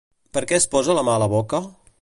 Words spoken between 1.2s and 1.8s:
la boca?